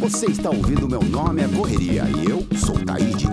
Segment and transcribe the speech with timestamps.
[0.00, 3.26] Você está ouvindo Meu Nome é Correria e eu sou Taíde.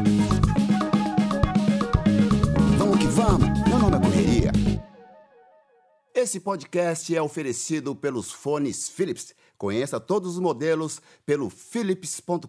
[2.77, 4.51] Vamos que vamos, meu nome é Correria.
[6.13, 9.33] Esse podcast é oferecido pelos fones Philips.
[9.57, 12.47] Conheça todos os modelos pelo philips.com.br.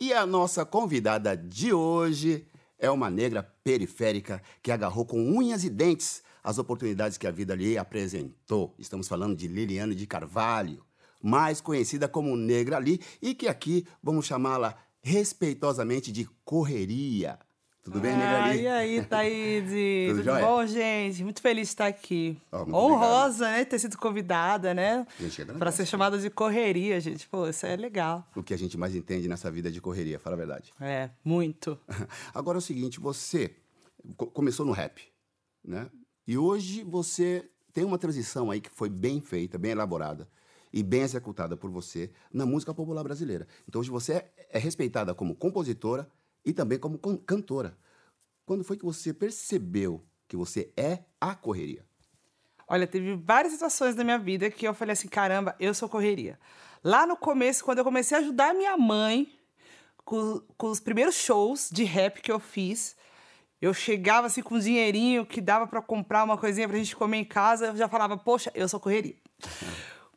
[0.00, 2.46] E a nossa convidada de hoje
[2.78, 7.54] é uma negra periférica que agarrou com unhas e dentes as oportunidades que a vida
[7.54, 8.74] lhe apresentou.
[8.78, 10.84] Estamos falando de Liliane de Carvalho,
[11.22, 17.38] mais conhecida como Negra Ali, e que aqui vamos chamá-la respeitosamente de Correria.
[17.82, 18.62] Tudo bem, Negra Ali?
[18.62, 20.06] E aí, Thaíde?
[20.16, 21.22] Tudo Tudo, bom, gente?
[21.22, 22.38] Muito feliz de estar aqui.
[22.50, 23.64] Muito Honrosa, né?
[23.64, 25.06] Ter sido convidada, né?
[25.58, 27.28] Para ser chamada de correria, gente.
[27.28, 28.26] Pô, isso é legal.
[28.34, 30.72] O que a gente mais entende nessa vida é de correria, fala a verdade.
[30.80, 31.78] É, muito.
[32.34, 33.54] Agora é o seguinte, você
[34.16, 35.02] co- começou no rap,
[35.62, 35.86] né?
[36.26, 40.28] E hoje você tem uma transição aí que foi bem feita, bem elaborada
[40.72, 43.46] e bem executada por você na música popular brasileira.
[43.68, 46.08] Então hoje você é, respeitada como compositora
[46.44, 47.76] e também como can- cantora.
[48.46, 51.84] Quando foi que você percebeu que você é a correria?
[52.66, 56.38] Olha, teve várias situações na minha vida que eu falei assim, caramba, eu sou correria.
[56.82, 59.30] Lá no começo, quando eu comecei a ajudar minha mãe
[60.04, 62.96] com, com os primeiros shows de rap que eu fiz,
[63.64, 67.16] eu chegava assim com um dinheirinho que dava para comprar uma coisinha pra gente comer
[67.16, 69.14] em casa, eu já falava, poxa, eu sou correria.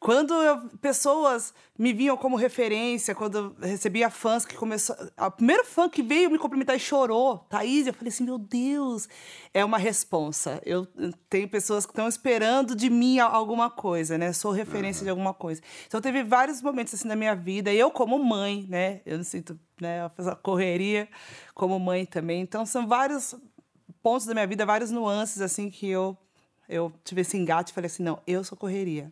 [0.07, 4.95] Quando eu- pessoas me vinham como referência, quando eu recebia fãs que começou.
[5.17, 9.09] O primeiro fã que veio me cumprimentar e chorou, Thaís, eu falei assim: meu Deus,
[9.53, 10.61] é uma responsa.
[10.65, 10.87] Eu
[11.29, 14.31] tenho pessoas que estão esperando de mim alguma coisa, né?
[14.31, 15.61] Sou referência de alguma coisa.
[15.85, 19.01] Então teve vários momentos assim na minha vida, eu como mãe, né?
[19.05, 21.09] Eu não sinto né, essa correria
[21.53, 22.39] como mãe também.
[22.39, 23.35] Então são vários
[24.01, 26.17] pontos da minha vida, vários nuances assim que eu,
[26.69, 29.11] eu tive esse engate e falei assim: não, eu sou correria.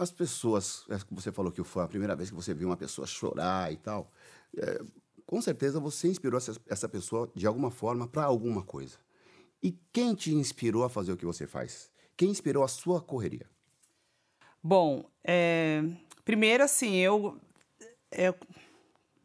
[0.00, 3.06] As pessoas, é, você falou que foi a primeira vez que você viu uma pessoa
[3.06, 4.10] chorar e tal.
[4.56, 4.80] é,
[5.26, 8.96] com certeza você inspirou essa, essa pessoa de alguma forma para alguma coisa.
[9.62, 11.90] E quem te inspirou a fazer o que você faz?
[12.16, 13.46] Quem inspirou a sua correria?
[14.62, 15.82] Bom, é,
[16.24, 17.38] primeiro assim, eu,
[18.10, 18.34] eu-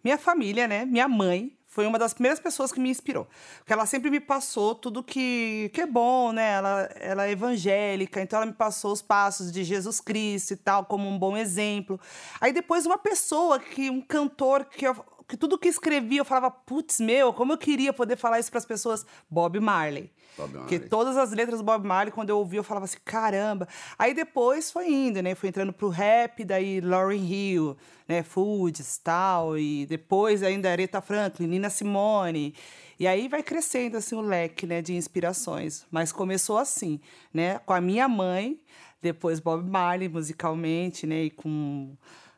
[0.04, 0.86] Minha família, né?
[0.86, 3.28] Minha mãe foi uma das primeiras pessoas que me inspirou.
[3.58, 6.54] Porque ela sempre me passou tudo que, que é bom, né?
[6.54, 10.86] Ela, ela é evangélica, então ela me passou os passos de Jesus Cristo e tal,
[10.86, 12.00] como um bom exemplo.
[12.40, 14.96] Aí depois uma pessoa, que um cantor que eu-
[15.28, 18.60] que tudo que escrevia eu falava, putz, meu, como eu queria poder falar isso para
[18.60, 19.06] as pessoas.
[19.30, 20.12] Bob Marley.
[20.38, 23.68] Bob Porque todas as letras do Bob Marley, quando eu ouvi, eu falava assim, caramba.
[23.98, 25.34] Aí depois foi indo, né?
[25.34, 27.78] Foi entrando pro rap, daí Lauryn Hill,
[28.08, 28.22] né?
[28.22, 29.58] Foods, tal.
[29.58, 32.54] E depois ainda Aretha Franklin, Nina Simone.
[33.00, 34.82] E aí vai crescendo, assim, o leque, né?
[34.82, 35.86] De inspirações.
[35.90, 37.00] Mas começou assim,
[37.34, 37.60] né?
[37.60, 38.60] Com a minha mãe,
[39.02, 41.24] depois Bob Marley, musicalmente, né?
[41.24, 41.96] E com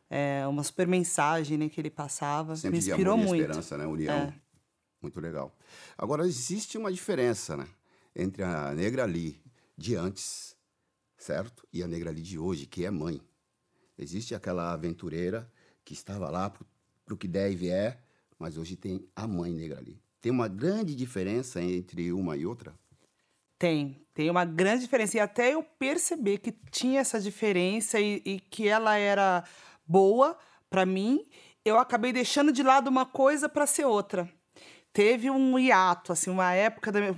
[0.10, 1.70] é, uma super mensagem, né?
[1.70, 2.56] Que ele passava.
[2.56, 3.42] Sempre Me de inspirou amor e muito.
[3.42, 3.86] esperança, né?
[3.86, 4.16] União.
[4.16, 4.34] É.
[5.02, 5.56] Muito legal.
[5.98, 7.68] Agora, existe uma diferença, né?
[8.16, 9.40] Entre a negra ali
[9.78, 10.56] de antes,
[11.18, 11.68] certo?
[11.72, 13.22] E a negra ali de hoje, que é mãe.
[13.98, 15.52] Existe aquela aventureira
[15.84, 16.66] que estava lá pro,
[17.06, 18.04] pro que der e vier,
[18.40, 20.02] mas hoje tem a mãe negra ali.
[20.20, 22.74] Tem uma grande diferença entre uma e outra?
[23.58, 25.18] Tem, tem uma grande diferença.
[25.18, 29.44] E até eu perceber que tinha essa diferença e, e que ela era
[29.88, 30.38] boa
[30.70, 31.26] para mim,
[31.64, 34.30] eu acabei deixando de lado uma coisa para ser outra.
[34.94, 37.14] Teve um hiato, assim, uma época da minha.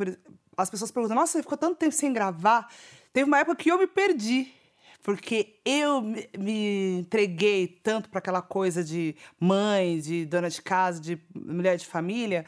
[0.57, 2.69] As pessoas perguntam, nossa, você ficou tanto tempo sem gravar.
[3.13, 4.53] Teve uma época que eu me perdi.
[5.01, 11.17] Porque eu me, entreguei tanto para aquela coisa de mãe, de dona de casa, de
[11.33, 12.45] mulher de família,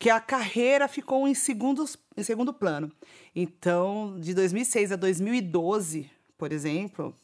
[0.00, 2.90] que a carreira ficou em, segundos, em segundo plano.
[3.36, 7.14] Então, de 2006 a 2012, por exemplo,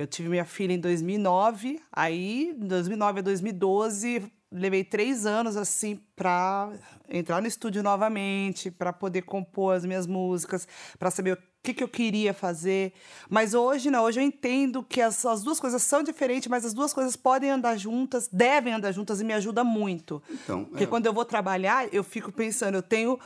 [0.00, 6.00] eu tive minha filha em 2009, aí, de 2009 a 2012, levei três anos, assim,
[6.16, 6.72] para
[7.06, 10.66] entrar no estúdio novamente, para poder compor as minhas músicas,
[10.98, 12.94] para saber o que, que eu queria fazer.
[13.28, 16.72] Mas hoje, não, hoje eu entendo que as, as duas coisas são diferentes, mas as
[16.72, 20.22] duas coisas podem andar juntas, devem andar juntas e me ajuda muito.
[20.30, 20.86] Então, Porque é.
[20.86, 23.20] quando eu vou trabalhar, eu fico pensando, eu tenho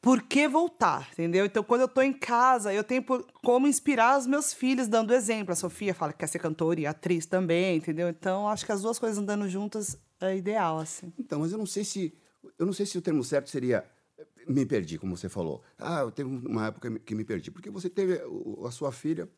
[0.00, 1.44] por que voltar, entendeu?
[1.44, 5.12] Então, quando eu tô em casa, eu tenho por- como inspirar os meus filhos, dando
[5.12, 5.52] exemplo.
[5.52, 8.08] A Sofia fala que quer ser cantora e atriz também, entendeu?
[8.08, 11.12] Então, acho que as duas coisas andando juntas é ideal, assim.
[11.18, 12.14] Então, mas eu não sei se
[12.58, 13.84] eu não sei se o termo certo seria
[14.48, 15.62] me perdi, como você falou.
[15.78, 18.20] Ah, eu teve uma época que me perdi, porque você teve
[18.66, 19.28] a sua filha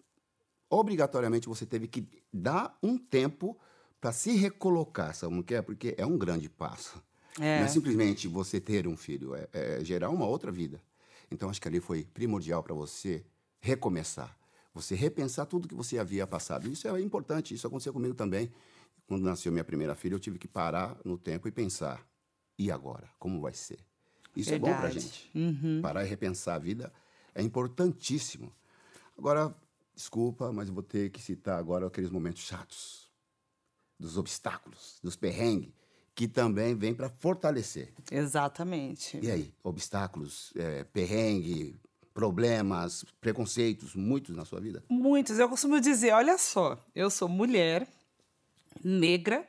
[0.70, 3.58] obrigatoriamente você teve que dar um tempo
[4.00, 5.62] para se recolocar, sabe o que é?
[5.62, 7.02] Porque é um grande passo.
[7.40, 7.58] É.
[7.58, 10.82] Não é simplesmente você ter um filho, é, é gerar uma outra vida.
[11.30, 13.24] Então acho que ali foi primordial para você
[13.60, 14.36] recomeçar.
[14.74, 16.68] Você repensar tudo que você havia passado.
[16.68, 18.50] Isso é importante, isso aconteceu comigo também.
[19.06, 22.06] Quando nasceu minha primeira filha, eu tive que parar no tempo e pensar:
[22.58, 23.08] e agora?
[23.18, 23.78] Como vai ser?
[24.34, 24.70] Isso Verdade.
[24.70, 25.30] é bom pra gente.
[25.82, 26.92] Parar e repensar a vida
[27.34, 28.52] é importantíssimo.
[29.16, 29.54] Agora,
[29.94, 33.10] desculpa, mas vou ter que citar agora aqueles momentos chatos,
[33.98, 35.74] dos obstáculos, dos perrengues,
[36.14, 37.92] que também vêm para fortalecer.
[38.10, 39.18] Exatamente.
[39.22, 41.80] E aí, obstáculos, é, perrengue,
[42.12, 44.84] problemas, preconceitos, muitos na sua vida?
[44.88, 45.38] Muitos.
[45.38, 47.86] Eu costumo dizer, olha só, eu sou mulher,
[48.84, 49.46] negra,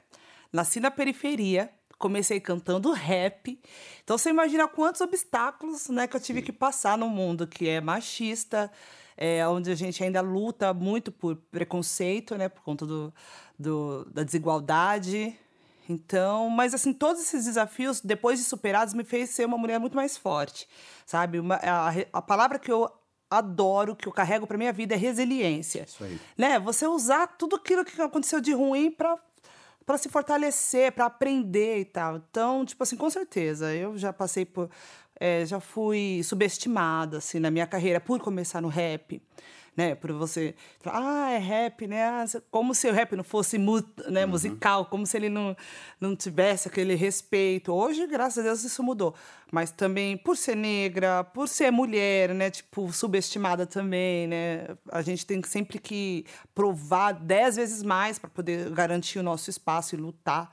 [0.51, 3.59] nasci na periferia, comecei cantando rap.
[4.03, 7.81] Então você imagina quantos obstáculos, né, que eu tive que passar no mundo que é
[7.81, 8.71] machista,
[9.15, 13.13] é, onde a gente ainda luta muito por preconceito, né, por conta do,
[13.59, 15.37] do, da desigualdade.
[15.89, 19.95] Então, mas assim, todos esses desafios, depois de superados, me fez ser uma mulher muito
[19.95, 20.67] mais forte,
[21.05, 21.39] sabe?
[21.39, 22.89] Uma, a, a palavra que eu
[23.29, 25.83] adoro, que eu carrego para minha vida é resiliência.
[25.87, 26.19] Isso aí.
[26.37, 26.59] Né?
[26.59, 29.17] Você usar tudo aquilo que aconteceu de ruim para
[29.85, 32.15] para se fortalecer, para aprender e tal.
[32.15, 34.69] Então, tipo assim, com certeza, eu já passei por
[35.19, 39.21] é, já fui subestimada assim na minha carreira por começar no rap,
[39.75, 39.95] né?
[39.95, 42.03] Por você, falar, ah, é rap, né?
[42.03, 43.57] Ah, Como se o rap não fosse
[44.07, 45.55] né, musical, como se ele não,
[45.99, 47.73] não tivesse aquele respeito.
[47.73, 49.15] Hoje, graças a Deus, isso mudou.
[49.51, 52.49] Mas também por ser negra, por ser mulher, né?
[52.49, 54.67] Tipo, subestimada também, né?
[54.91, 59.95] A gente tem sempre que provar dez vezes mais para poder garantir o nosso espaço
[59.95, 60.51] e lutar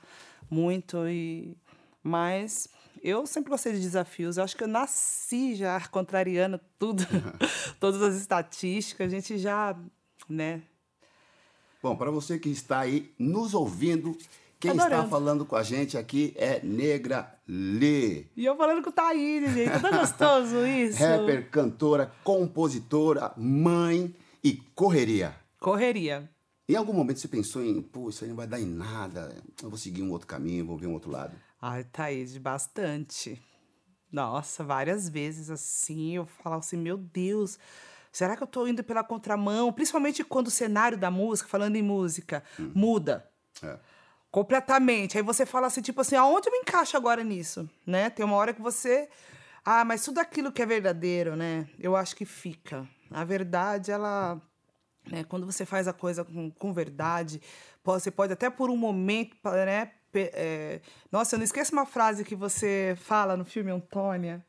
[0.49, 1.07] muito.
[1.07, 1.55] E...
[2.03, 2.67] Mas
[3.01, 4.37] eu sempre gostei de desafios.
[4.37, 7.03] Eu acho que eu nasci já contrariando tudo,
[7.79, 9.07] todas as estatísticas.
[9.07, 9.75] A gente já,
[10.29, 10.61] né?
[11.81, 14.15] Bom, para você que está aí nos ouvindo,
[14.59, 14.95] quem Adorando.
[14.95, 18.25] está falando com a gente aqui é Negra Lê.
[18.37, 19.81] E eu falando com o Thaís, gente.
[19.81, 20.99] Tá gostoso isso?
[20.99, 24.13] Rapper, cantora, compositora, mãe
[24.43, 25.35] e correria.
[25.59, 26.29] Correria.
[26.69, 29.67] Em algum momento você pensou em, pô, isso aí não vai dar em nada, eu
[29.67, 31.35] vou seguir um outro caminho, vou ver um outro lado.
[31.61, 33.39] Ai, Thaís, bastante.
[34.11, 37.59] Nossa, várias vezes assim, eu falava assim, meu Deus,
[38.11, 39.71] será que eu tô indo pela contramão?
[39.71, 42.43] Principalmente quando o cenário da música, falando em música,
[42.73, 43.29] muda.
[43.61, 43.77] É.
[44.31, 45.17] Completamente.
[45.17, 47.69] Aí você fala assim, tipo assim, aonde eu me encaixo agora nisso?
[47.85, 48.09] Né?
[48.09, 49.07] Tem uma hora que você.
[49.63, 51.69] Ah, mas tudo aquilo que é verdadeiro, né?
[51.77, 52.87] Eu acho que fica.
[53.11, 54.41] A verdade, ela.
[55.05, 57.41] Né, quando você faz a coisa com, com verdade,
[57.83, 59.91] você pode até por um momento, né?
[60.19, 60.79] É,
[61.11, 64.43] Nossa, eu não esqueço uma frase que você fala no filme Antônia.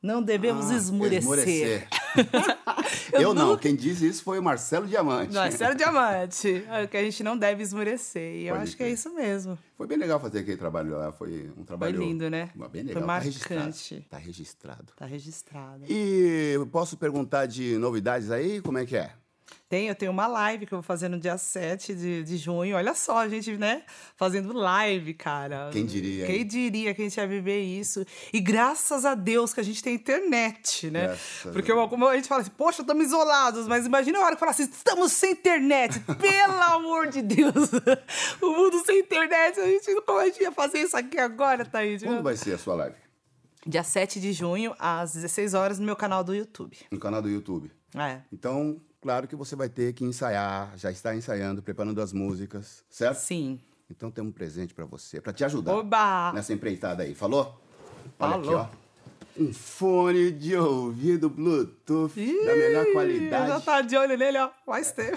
[0.00, 1.88] Não devemos Ah, esmurecer.
[3.12, 5.34] eu Eu não, nunca- quem diz isso foi o Marcelo Diamante.
[5.52, 6.64] Sério diamante.
[6.70, 8.36] É que a gente não deve esmurecer.
[8.36, 9.58] E eu Pode acho que é isso mesmo.
[9.76, 11.98] Foi bem legal fazer aquele trabalho lá, foi um trabalho...
[12.00, 12.48] lindo, né?
[12.54, 13.60] Bem Foi legal, tá registrado.
[13.64, 14.06] marcante.
[14.08, 14.92] Tá registrado.
[14.96, 15.84] Tá registrado.
[15.88, 18.60] E posso perguntar de novidades aí?
[18.62, 19.10] Como é que é?
[19.68, 22.74] Tem, eu tenho uma live que eu vou fazer no dia 7 de, de junho.
[22.74, 23.82] Olha só, a gente, né?
[24.16, 25.68] Fazendo live, cara.
[25.70, 26.46] Quem diria, Quem hein?
[26.46, 28.02] diria que a gente ia viver isso?
[28.32, 31.08] E graças a Deus que a gente tem internet, né?
[31.08, 34.36] Graças a Porque como a gente fala assim, poxa, estamos isolados, mas imagina a hora
[34.36, 36.00] que fala assim, estamos sem internet.
[36.00, 37.70] Pelo amor de Deus!
[38.40, 42.02] o mundo sem internet, a gente, como a gente ia fazer isso aqui agora, Thaís?
[42.02, 42.96] Quando vai ser a sua live?
[43.66, 46.74] Dia 7 de junho, às 16 horas, no meu canal do YouTube.
[46.90, 47.70] No canal do YouTube.
[47.94, 48.22] É.
[48.32, 53.18] Então, claro que você vai ter que ensaiar, já está ensaiando, preparando as músicas, certo?
[53.18, 53.60] Sim.
[53.90, 56.32] Então tem um presente pra você, pra te ajudar Oba!
[56.34, 57.14] nessa empreitada aí.
[57.14, 57.58] Falou?
[58.18, 58.60] Olha aqui, Falou.
[58.60, 58.88] ó.
[59.40, 64.50] Um fone de ouvido Bluetooth da melhor Ih, qualidade, Já tá de olho nele, ó.
[64.66, 65.16] Faz tempo.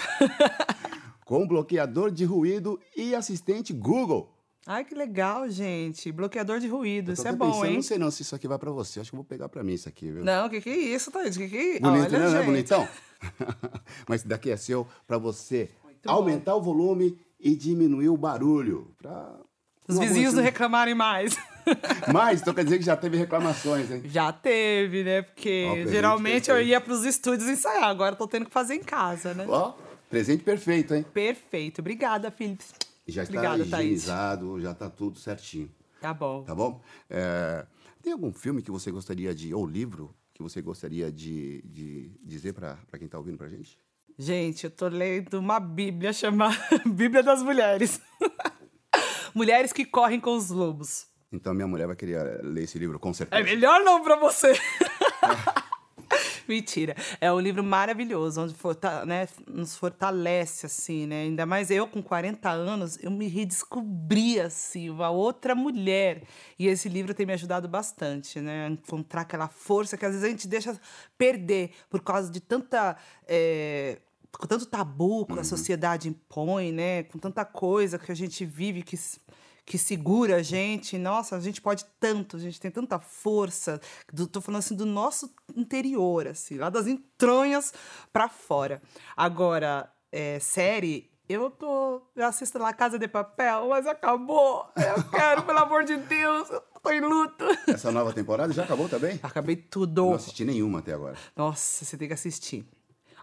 [1.26, 4.32] com bloqueador de ruído e assistente Google.
[4.66, 6.12] Ai, que legal, gente.
[6.12, 7.12] Bloqueador de ruído.
[7.12, 7.76] Eu Isso é bom, pensando, hein?
[7.76, 9.00] Não sei não se isso aqui vai pra você.
[9.00, 10.24] Acho que eu vou pegar pra mim isso aqui, viu?
[10.24, 11.36] Não, o que que é isso, Thaís?
[11.36, 11.82] O que que é isso?
[11.82, 12.30] Bonito, Olha, né?
[12.30, 12.88] Não é bonitão?
[14.08, 15.70] Mas daqui é seu pra você
[16.04, 16.12] bom.
[16.12, 18.94] aumentar o volume e diminuir o barulho.
[18.98, 19.36] Pra...
[19.88, 21.36] Os Não vizinhos não reclamarem mais.
[22.14, 24.04] Mas, então quer dizer que já teve reclamações, hein?
[24.06, 25.22] Já teve, né?
[25.24, 26.70] Porque geralmente eu perfeito.
[26.70, 27.86] ia pros estúdios ensaiar.
[27.86, 29.46] Agora eu tô tendo que fazer em casa, né?
[29.48, 29.74] Ó,
[30.10, 31.06] presente perfeito, hein?
[31.14, 31.80] Perfeito.
[31.80, 32.74] Obrigada, Philips.
[33.08, 33.74] Já está Obrigada, Thaís.
[33.86, 36.44] higienizado, já está tudo certinho, Tá bom.
[36.44, 36.82] tá bom?
[37.10, 37.66] É,
[38.02, 42.54] tem algum filme que você gostaria de, ou livro, que você gostaria de, de dizer
[42.54, 43.78] para quem está ouvindo pra gente?
[44.18, 46.56] Gente, eu tô lendo uma bíblia chamada
[46.86, 48.00] Bíblia das Mulheres.
[49.34, 51.08] Mulheres que correm com os lobos.
[51.32, 53.44] Então minha mulher vai querer ler esse livro, com É certeza.
[53.44, 54.54] melhor não pra você.
[56.48, 56.96] Mentira.
[57.20, 61.24] É um livro maravilhoso, onde forta, né, nos fortalece, assim, né?
[61.24, 66.24] Ainda mais eu, com 40 anos, eu me redescobri, assim, uma outra mulher.
[66.58, 68.68] E esse livro tem me ajudado bastante, né?
[68.68, 70.80] A encontrar aquela força que às vezes a gente deixa
[71.18, 72.96] perder por causa de tanta.
[73.28, 74.00] É,
[74.38, 77.04] com tanto tabu que a sociedade impõe, né?
[77.04, 78.98] Com tanta coisa que a gente vive que
[79.66, 80.98] que segura a gente.
[80.98, 83.80] Nossa, a gente pode tanto, a gente tem tanta força.
[84.12, 87.74] Do, tô falando assim do nosso interior, assim, lá das entranhas
[88.12, 88.82] para fora.
[89.16, 92.02] Agora, é, série, eu tô.
[92.16, 94.68] Eu assisto lá Casa de Papel, mas acabou.
[94.76, 96.50] Eu quero, pelo amor de Deus.
[96.50, 97.46] Eu tô em luto.
[97.68, 99.20] Essa nova temporada já acabou também?
[99.24, 100.08] Acabei tudo.
[100.08, 101.16] Não assisti nenhuma até agora.
[101.36, 102.66] Nossa, você tem que assistir.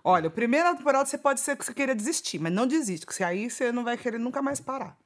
[0.03, 3.23] Olha, a primeira temporada você pode ser que você queira desistir, mas não desiste, porque
[3.23, 4.97] aí você não vai querer nunca mais parar.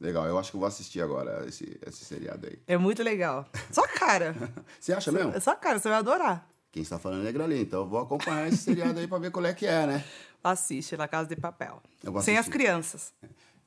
[0.00, 2.58] Legal, eu acho que eu vou assistir agora esse, esse seriado aí.
[2.66, 3.46] É muito legal.
[3.70, 4.34] Só cara.
[4.78, 5.32] você acha mesmo?
[5.34, 6.46] É só cara, você vai adorar.
[6.70, 9.44] Quem está falando é Negrali, então eu vou acompanhar esse seriado aí pra ver qual
[9.46, 10.04] é que é, né?
[10.44, 11.82] Assiste La Casa de Papel.
[12.22, 13.14] Sem as crianças.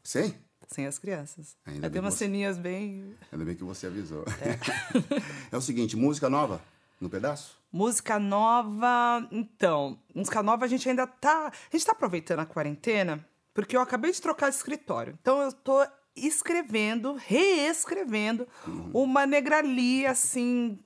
[0.03, 0.35] Sem?
[0.67, 1.57] Sem as crianças.
[1.65, 3.15] Ainda É, bem tem umas você- ceninhas bem.
[3.31, 4.23] Ainda bem que você avisou.
[5.51, 6.61] É, o seguinte, música nova
[7.01, 7.57] no pedaço?
[7.71, 9.27] Música nova.
[9.31, 11.47] Então, música nova a gente ainda tá.
[11.47, 15.17] A gente tá aproveitando a quarentena, porque eu acabei de trocar de escritório.
[15.21, 15.85] Então eu tô
[16.15, 18.47] escrevendo, reescrevendo
[18.93, 20.77] uma negrali assim,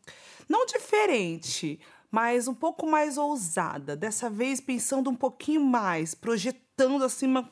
[0.48, 1.80] não diferente,
[2.12, 3.96] mas um pouco mais ousada.
[3.96, 7.50] Dessa vez pensando um pouquinho mais, projetando assim uma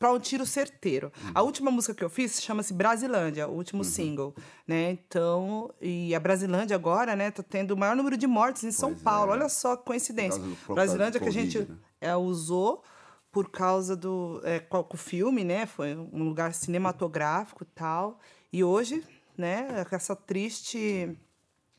[0.00, 1.12] para um tiro certeiro.
[1.34, 4.34] A última música que eu fiz chama-se Brasilândia, o último single,
[4.66, 4.92] né?
[4.92, 8.92] Então, e a Brasilândia agora, né, tá tendo o maior número de mortes em São
[8.92, 9.32] Pois Paulo.
[9.32, 9.34] é.
[9.34, 10.42] Olha só que coincidência.
[10.66, 11.76] Brasilândia que a gente né?
[12.00, 12.82] é, usou
[13.32, 15.66] por causa do é, o filme, né?
[15.66, 18.18] Foi um lugar cinematográfico tal.
[18.52, 19.04] E hoje,
[19.36, 21.16] né, essa triste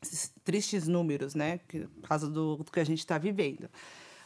[0.02, 1.60] esses tristes números, né?
[1.68, 3.68] que- Por causa do, do que a gente está vivendo.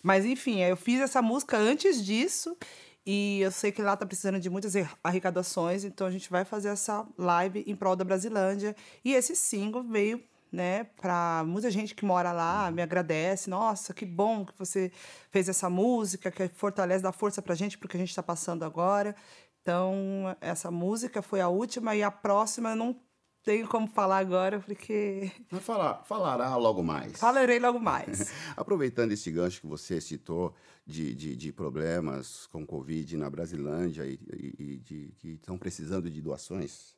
[0.02, 2.56] Mas, enfim, eu fiz essa música antes disso
[3.04, 4.72] e eu sei que lá tá precisando de muitas
[5.04, 8.74] arrecadações, então a gente vai fazer essa live em prol da Brasilândia.
[9.04, 10.22] E esse single veio,
[10.56, 13.50] né, para muita gente que mora lá, me agradece.
[13.50, 14.90] Nossa, que bom que você
[15.30, 19.14] fez essa música, que fortalece, dá força pra gente porque a gente está passando agora.
[19.60, 22.96] Então, essa música foi a última e a próxima eu não
[23.42, 27.12] tenho como falar agora porque Vai falar, falará logo mais.
[27.18, 28.32] falarei logo mais.
[28.56, 30.54] Aproveitando esse gancho que você citou
[30.86, 36.08] de, de, de problemas com Covid na Brasilândia e, e- e de, que estão precisando
[36.10, 36.96] de doações,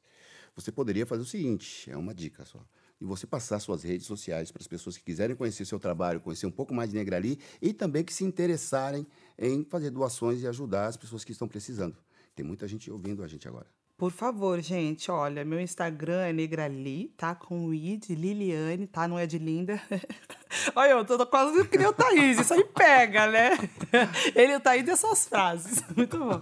[0.55, 2.61] você poderia fazer o seguinte: é uma dica só.
[3.01, 6.47] E você passar suas redes sociais para as pessoas que quiserem conhecer seu trabalho, conhecer
[6.47, 9.07] um pouco mais de Negrali e também que se interessarem
[9.39, 11.97] em fazer doações e ajudar as pessoas que estão precisando.
[12.35, 13.67] Tem muita gente ouvindo a gente agora.
[13.99, 17.35] Por favor, gente, olha, meu Instagram é Negrali, tá?
[17.35, 19.09] Com o I de Liliane, tá?
[19.09, 19.83] Não é de Linda.
[20.77, 23.59] olha, eu tô quase que nem o Thaís, isso aí pega, né?
[24.37, 25.83] Ele e o Thaís dessas frases.
[25.97, 26.41] Muito bom.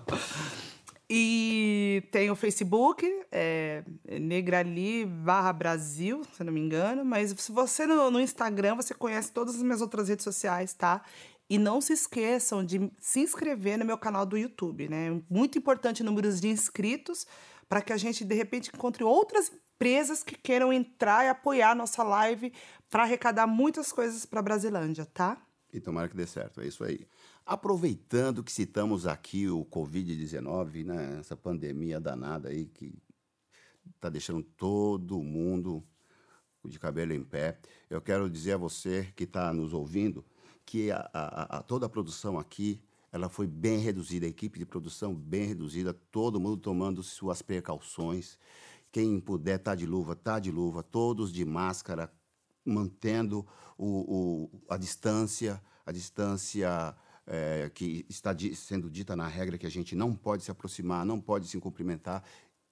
[1.09, 3.85] E tem o Facebook, é
[4.21, 7.05] Negrali barra Brasil, se não me engano.
[7.05, 11.03] Mas se você no, no Instagram, você conhece todas as minhas outras redes sociais, tá?
[11.49, 15.23] E não se esqueçam de se inscrever no meu canal do YouTube, né?
[15.31, 17.25] Muito importante números de inscritos
[17.69, 21.75] para que a gente, de repente, encontre outras empresas que queiram entrar e apoiar a
[21.75, 22.53] nossa live
[22.91, 25.41] para arrecadar muitas coisas para Brasilândia, tá?
[25.73, 27.07] E tomara que dê certo, é isso aí.
[27.49, 32.93] Aproveitando que citamos aqui o Covid-19, né, essa pandemia danada aí que
[33.95, 35.81] está deixando todo mundo
[36.65, 40.25] de cabelo em pé, eu quero dizer a você que está nos ouvindo
[40.65, 44.67] que a, a- a- toda a produção aqui ela foi bem reduzida, a equipe de
[44.67, 48.37] produção bem reduzida, todo mundo tomando suas precauções.
[48.91, 52.13] Quem puder tá de luva, tá de luva, todos de máscara,
[52.65, 53.47] mantendo
[53.79, 56.93] o, o- a distância, a distância
[57.27, 61.05] eh, que está di- sendo dita na regra que a gente não pode se aproximar,
[61.05, 62.23] não pode se cumprimentar.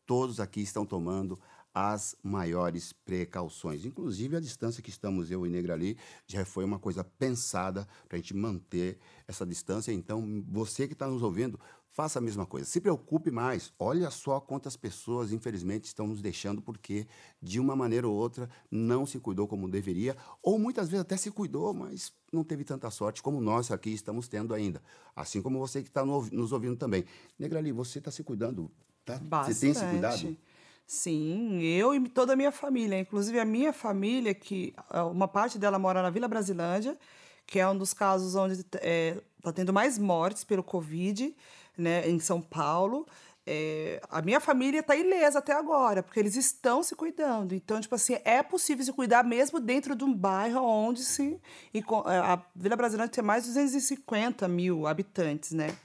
[0.06, 1.38] Todos aqui estão tomando
[1.72, 3.84] as maiores precauções.
[3.84, 8.20] Inclusive, a distância que estamos eu e Negrali já foi uma coisa pensada para a
[8.20, 9.90] gente manter essa distância.
[9.92, 11.58] Então, você que está nos ouvindo,
[11.94, 12.66] faça a mesma coisa.
[12.66, 13.72] Se preocupe mais.
[13.78, 17.06] Olha só quantas pessoas, infelizmente, estão nos deixando porque,
[17.40, 21.30] de uma maneira ou outra, não se cuidou como deveria, ou muitas vezes até se
[21.30, 24.82] cuidou, mas não teve tanta sorte como nós aqui estamos tendo ainda.
[25.14, 27.04] Assim como você que está nos ouvindo também.
[27.38, 28.68] Negrali, você está se cuidando,
[29.04, 29.20] tá?
[29.46, 30.36] Você tem esse cuidado?
[30.84, 32.98] Sim, eu e toda a minha família.
[32.98, 34.74] Inclusive a minha família, que
[35.12, 36.98] uma parte dela mora na Vila Brasilândia,
[37.46, 41.36] que é um dos casos onde está tendo mais mortes pelo Covid,
[41.76, 43.06] né, em São Paulo.
[43.46, 47.54] é, a minha família está ilesa até agora, porque eles estão se cuidando.
[47.54, 51.38] Então, tipo assim, é possível se cuidar mesmo dentro de um bairro onde se.
[51.72, 51.82] E, é,
[52.16, 55.76] a Vila Brasileira tem mais de 250 mil habitantes, né?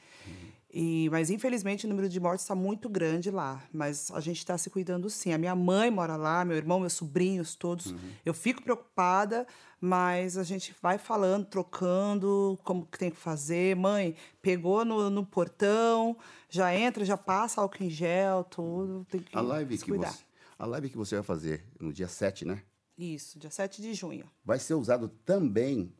[0.71, 3.63] E, mas infelizmente o número de mortes está muito grande lá.
[3.73, 5.33] Mas a gente está se cuidando sim.
[5.33, 7.87] A minha mãe mora lá, meu irmão, meus sobrinhos, todos.
[7.87, 7.97] Uhum.
[8.23, 9.47] Eu fico preocupada,
[9.81, 13.75] mas a gente vai falando, trocando como que tem que fazer.
[13.75, 16.15] Mãe, pegou no, no portão,
[16.49, 19.05] já entra, já passa álcool em gel, tudo.
[19.09, 20.11] Tem que a live se cuidar.
[20.11, 20.23] Que você,
[20.59, 22.61] a live que você vai fazer no dia 7, né?
[22.95, 24.29] Isso, dia 7 de junho.
[24.43, 25.91] Vai ser usado também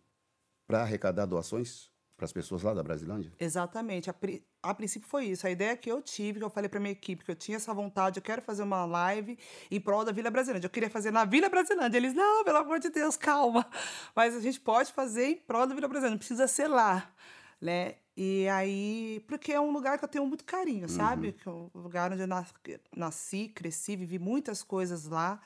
[0.67, 3.31] para arrecadar doações para as pessoas lá da Brasilândia?
[3.39, 4.09] Exatamente.
[4.09, 4.15] A,
[4.61, 5.45] a, princípio foi isso.
[5.47, 7.73] A ideia que eu tive, que eu falei para minha equipe, que eu tinha essa
[7.73, 9.37] vontade, eu quero fazer uma live
[9.69, 10.67] em prol da Vila Brasilândia.
[10.67, 11.97] Eu queria fazer na Vila Brasilândia.
[11.97, 13.65] Eles, não, pelo amor de Deus, calma.
[14.15, 17.11] Mas a gente pode fazer em prol da Vila Brasilândia, não precisa ser lá,
[17.61, 17.95] né?
[18.15, 21.27] E aí, porque é um lugar que eu tenho muito carinho, sabe?
[21.27, 21.33] Uhum.
[21.33, 22.27] Que é um lugar onde eu
[22.95, 25.41] nasci, cresci, vivi muitas coisas lá.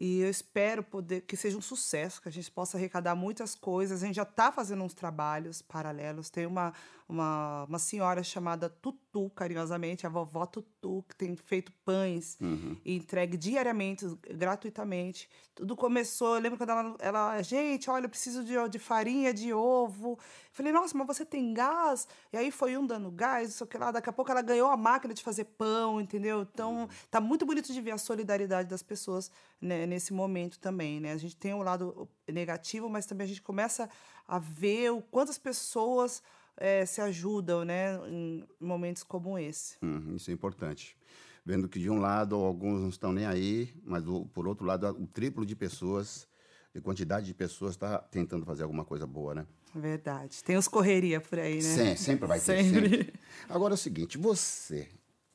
[0.00, 4.00] E eu espero poder que seja um sucesso, que a gente possa arrecadar muitas coisas.
[4.00, 6.30] A gente já está fazendo uns trabalhos paralelos.
[6.30, 6.72] Tem uma,
[7.08, 12.76] uma, uma senhora chamada Tutu, carinhosamente, a vovó Tutu, que tem feito pães uhum.
[12.84, 15.28] e entregue diariamente, gratuitamente.
[15.54, 19.54] Tudo começou, eu lembro quando ela, ela gente, olha, eu preciso de, de farinha, de
[19.54, 20.18] ovo.
[20.52, 22.06] falei, nossa, mas você tem gás?
[22.30, 23.90] E aí foi um dando gás, isso que lá.
[23.90, 26.42] Daqui a pouco ela ganhou a máquina de fazer pão, entendeu?
[26.42, 26.88] Então, uhum.
[27.10, 31.12] tá muito bonito de ver a solidariedade das pessoas né, nesse momento também, né?
[31.12, 33.88] A gente tem um lado negativo, mas também a gente começa
[34.26, 36.22] a ver o quantas pessoas
[36.58, 39.76] é, se ajudam, né, em momentos como esse.
[39.82, 40.96] Hum, isso é importante.
[41.44, 44.86] Vendo que de um lado alguns não estão nem aí, mas do, por outro lado
[44.88, 46.28] o triplo de pessoas,
[46.74, 49.46] de quantidade de pessoas está tentando fazer alguma coisa boa, né?
[49.74, 50.42] Verdade.
[50.42, 51.60] Tem os correria por aí, né?
[51.60, 52.62] Sim, sempre vai ter.
[52.62, 52.90] Sempre.
[52.90, 53.14] sempre.
[53.48, 54.88] Agora é o seguinte, você,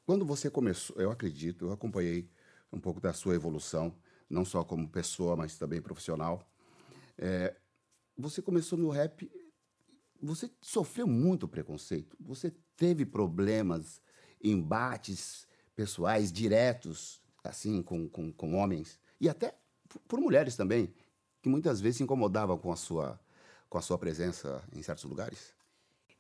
[0.06, 2.30] quando você começou, eu acredito, eu acompanhei
[2.72, 3.96] um pouco da sua evolução,
[4.30, 6.48] não só como pessoa, mas também profissional.
[7.18, 7.56] É,
[8.18, 9.30] você começou no rap
[10.24, 14.02] você sofreu muito preconceito, você teve problemas,
[14.42, 19.54] embates pessoais diretos, assim, com, com, com homens, e até
[20.08, 20.94] por mulheres também,
[21.42, 23.20] que muitas vezes se incomodavam com a sua,
[23.70, 25.54] com a sua presença em certos lugares?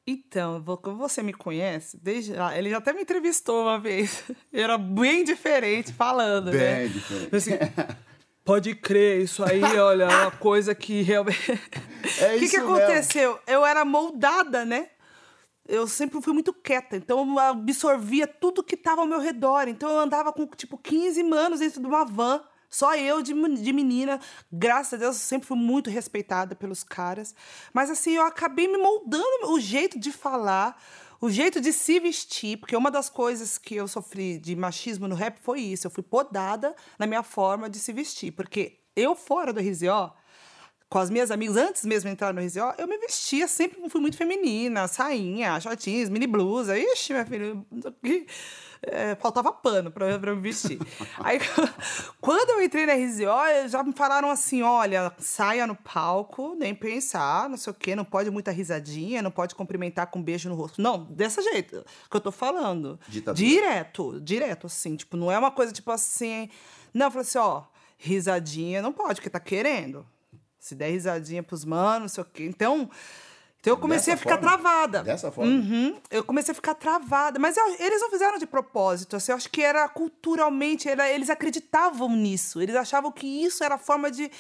[0.06, 4.24] Então, você me conhece, desde ele já até me entrevistou uma vez.
[4.52, 6.76] Era bem diferente falando, bem né?
[6.84, 7.36] Bem diferente.
[7.36, 7.52] Assim,
[8.46, 11.52] Pode crer, isso aí, olha, é uma coisa que realmente.
[12.20, 13.32] É o que, que aconteceu?
[13.32, 13.44] Mesmo.
[13.48, 14.90] Eu era moldada, né?
[15.66, 19.70] Eu sempre fui muito quieta, então eu absorvia tudo que estava ao meu redor.
[19.70, 23.72] Então eu andava com, tipo, 15 anos dentro de uma van, só eu de, de
[23.72, 24.20] menina.
[24.52, 27.34] Graças a Deus, eu sempre fui muito respeitada pelos caras.
[27.72, 30.78] Mas assim, eu acabei me moldando o jeito de falar,
[31.24, 35.16] o jeito de se vestir, porque uma das coisas que eu sofri de machismo no
[35.16, 35.88] rap foi isso.
[35.88, 40.12] Eu fui podada na minha forma de se vestir, porque eu fora do RZO,
[40.94, 44.00] com as minhas amigas, antes mesmo de entrar no RZO, eu me vestia sempre, fui
[44.00, 46.78] muito feminina, sainha, shortinhos, mini blusa.
[46.78, 47.58] Ixi, minha filha,
[48.84, 50.78] é, faltava pano para eu me vestir.
[51.18, 51.40] Aí,
[52.22, 57.50] quando eu entrei na RZO, já me falaram assim: olha, saia no palco, nem pensar,
[57.50, 60.54] não sei o quê, não pode muita risadinha, não pode cumprimentar com um beijo no
[60.54, 60.80] rosto.
[60.80, 63.00] Não, desse jeito que eu tô falando.
[63.08, 63.48] Ditadura.
[63.48, 64.96] Direto, direto, assim.
[64.96, 66.52] Tipo, não é uma coisa tipo assim.
[66.94, 67.64] Não, eu falei assim: ó,
[67.98, 70.06] risadinha não pode, porque tá querendo.
[70.64, 72.46] Se der risadinha pros manos, não sei o quê.
[72.46, 72.90] Então.
[73.60, 74.64] Então eu comecei Dessa a ficar forma?
[74.64, 75.04] travada.
[75.04, 75.52] Dessa forma?
[75.52, 76.00] Uhum.
[76.10, 77.38] Eu comecei a ficar travada.
[77.38, 79.18] Mas eu, eles não fizeram de propósito.
[79.18, 82.62] Assim, eu acho que era culturalmente, era, eles acreditavam nisso.
[82.62, 84.32] Eles achavam que isso era a forma de,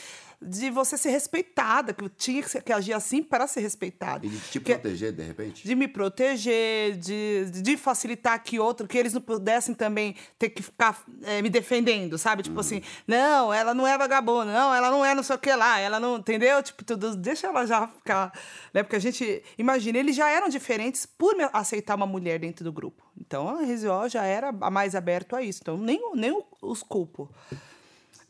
[0.43, 4.25] de você ser respeitada, que eu tinha que, que agir assim para ser respeitada.
[4.25, 5.67] E de te proteger, de repente?
[5.67, 10.61] De me proteger, de, de facilitar que outro, que eles não pudessem também ter que
[10.61, 12.43] ficar é, me defendendo, sabe?
[12.43, 12.61] Tipo uhum.
[12.61, 15.79] assim, não, ela não é vagabunda, não, ela não é não sei o que lá,
[15.79, 16.61] ela não, entendeu?
[16.61, 18.31] Tipo, tudo, deixa ela já ficar,
[18.73, 18.83] né?
[18.83, 23.03] Porque a gente, imagina, eles já eram diferentes por aceitar uma mulher dentro do grupo.
[23.17, 25.59] Então, a RZO já era mais aberto a isso.
[25.61, 27.29] Então, nem, nem os culpo.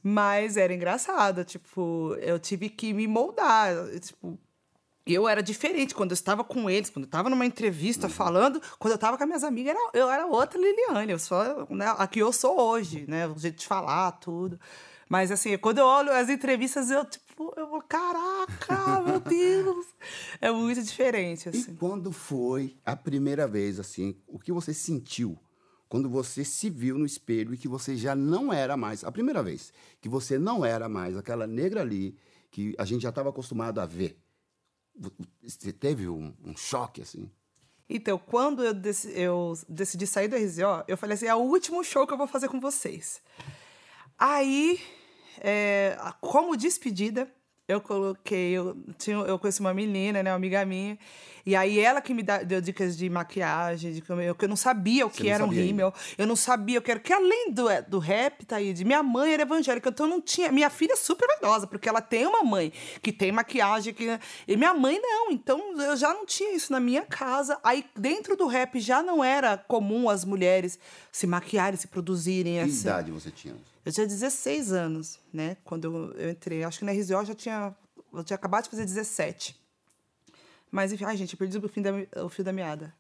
[0.04, 3.74] Mas era engraçado, tipo, eu tive que me moldar.
[4.02, 4.38] Tipo,
[5.06, 8.14] eu era diferente quando eu estava com eles, quando eu estava numa entrevista uhum.
[8.14, 11.68] falando, quando eu estava com as minhas amigas, era, eu era outra Liliane, eu sou
[11.70, 13.28] né, a que eu sou hoje, né?
[13.28, 14.60] O jeito de falar, tudo.
[15.10, 19.86] Mas assim, quando eu olho as entrevistas, eu tipo, eu vou, caraca, meu Deus!
[20.42, 21.72] É muito diferente, assim.
[21.72, 25.38] E quando foi a primeira vez, assim, o que você sentiu
[25.94, 29.44] quando você se viu no espelho e que você já não era mais, a primeira
[29.44, 32.18] vez, que você não era mais aquela negra ali
[32.50, 34.18] que a gente já estava acostumado a ver.
[35.44, 37.30] Você teve um, um choque, assim?
[37.88, 41.84] Então, quando eu, dec eu decidi sair do RZO, eu falei assim: é o último
[41.84, 43.22] show que eu vou fazer com vocês.
[44.18, 44.82] Aí,
[45.40, 47.32] é, como despedida,
[47.74, 50.98] eu coloquei, eu, tinha, eu conheci uma menina, né, uma amiga minha,
[51.46, 54.56] e aí ela que me deu dicas de maquiagem, de que eu, que eu não
[54.56, 58.00] sabia o que era um rímel, eu não sabia, eu quero que além do, do
[58.00, 60.96] rap, tá aí, de minha mãe era evangélica, então eu não tinha, minha filha é
[60.96, 64.08] super vaidosa, porque ela tem uma mãe que tem maquiagem, que,
[64.48, 68.38] e minha mãe não, então eu já não tinha isso na minha casa, aí dentro
[68.38, 70.80] do rap já não era comum as mulheres
[71.12, 72.82] se maquiarem, se produzirem, Que assim.
[72.82, 73.56] idade você tinha?
[73.86, 75.58] Eu tinha 16 anos, né?
[75.64, 76.64] Quando eu, entrei.
[76.64, 77.76] Acho que na RZO eu já tinha.
[78.14, 79.60] Eu tinha acabado de fazer 17.
[80.72, 81.92] Mas, enfim, ai, gente, eu perdi o, fim da,
[82.24, 82.94] o fio da meada.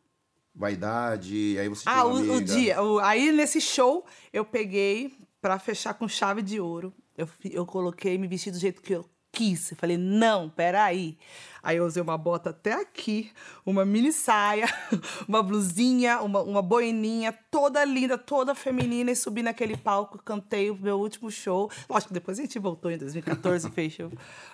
[0.55, 2.81] Vaidade, aí você Ah, o, o dia.
[2.81, 6.93] o- aí, nesse show, eu peguei pra fechar com chave de ouro.
[7.17, 9.71] Eu, eu coloquei, me vesti do jeito que eu quis.
[9.71, 11.17] Eu falei, não, peraí.
[11.61, 13.31] Aí eu usei uma bota até aqui,
[13.65, 14.65] uma mini saia,
[15.27, 20.75] uma blusinha, uma, uma boininha, toda linda, toda feminina, e subi naquele palco, cantei o
[20.75, 21.71] meu último show.
[21.89, 24.11] Lógico que depois a gente voltou em 2014 e fez show.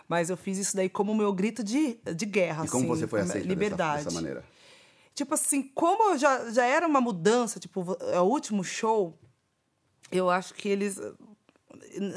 [0.08, 3.08] Mas eu fiz isso daí como meu grito de, de guerra, E como assim, você
[3.08, 4.04] foi aceita dessa- liberdade.
[4.06, 4.44] dessa maneira?
[5.15, 9.18] Tipo assim, como eu já, já era uma mudança, tipo, é o último show,
[10.12, 11.00] eu acho que eles.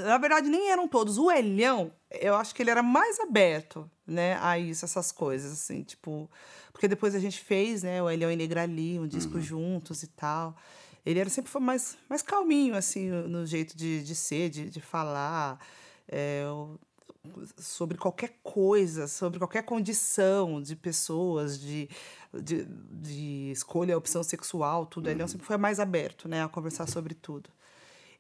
[0.05, 1.19] Na verdade, nem eram todos.
[1.19, 5.83] O Elhão, eu acho que ele era mais aberto, né, a isso, essas coisas, assim,
[5.83, 6.31] tipo.
[6.73, 10.57] Porque depois a gente fez, né, o Elhão e Negrali, um disco juntos e tal.
[11.05, 14.81] Ele era, sempre foi mais, mais calminho, assim, no jeito de, de ser, de, de
[14.81, 15.59] falar.
[16.09, 16.45] É,
[17.57, 21.89] sobre qualquer coisa, sobre qualquer condição de pessoas, de,
[22.35, 25.09] de, de escolha, opção sexual, tudo.
[25.09, 27.49] Ele sempre foi mais aberto, né, a conversar sobre tudo.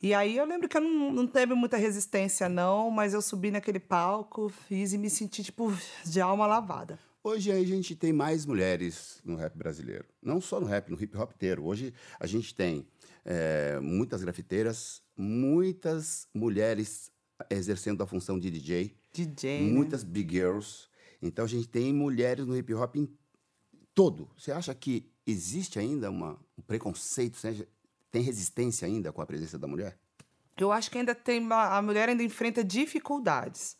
[0.02, 3.52] E aí eu lembro que eu não, não teve muita resistência, não, mas eu subi
[3.52, 5.72] naquele palco, fiz e me senti, tipo,
[6.04, 6.98] de alma lavada.
[7.22, 10.04] Hoje a gente tem mais mulheres no rap brasileiro.
[10.20, 11.64] Não só no rap, no hip hop inteiro.
[11.64, 12.84] Hoje a gente tem
[13.24, 17.12] eh, muitas grafiteiras, muitas mulheres
[17.48, 19.72] exercendo a função de DJ, DJ, né?
[19.72, 20.88] muitas big girls.
[21.22, 23.08] Então a gente tem mulheres no hip hop em
[23.94, 24.28] todo.
[24.36, 27.38] Você acha que existe ainda uma, um preconceito?
[28.12, 29.98] Tem resistência ainda com a presença da mulher?
[30.56, 33.76] Eu acho que ainda tem uma, a mulher ainda enfrenta dificuldades,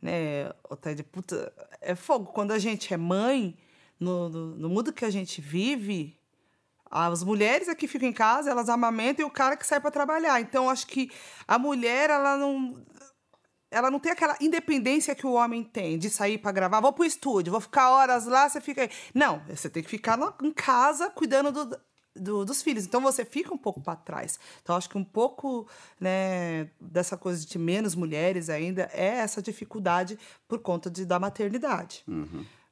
[0.00, 0.50] né?
[0.68, 2.26] Otélia, puta, é fogo.
[2.26, 3.56] Quando a gente é mãe,
[3.98, 6.16] no, no, no mundo que a gente vive,
[6.90, 9.90] as mulheres é que ficam em casa, elas amamentam e o cara que sai para
[9.90, 10.40] trabalhar.
[10.40, 11.10] Então, acho que
[11.48, 12.84] a mulher, ela não
[13.70, 16.80] ela não tem aquela independência que o homem tem de sair para gravar.
[16.80, 18.90] Vou pro estúdio, vou ficar horas lá, você fica aí.
[19.14, 21.80] Não, você tem que ficar em casa cuidando do,
[22.20, 22.84] do- dos filhos.
[22.84, 24.38] Então você fica um pouco para trás.
[24.62, 25.66] Então acho que um pouco
[25.98, 32.04] né, dessa coisa de menos mulheres ainda é essa dificuldade por conta de, da maternidade.